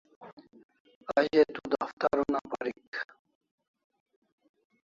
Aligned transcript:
A 1.13 1.17
ze 1.25 1.41
tu 1.53 1.61
daftar 1.71 2.15
una 2.25 2.39
parik 2.49 2.91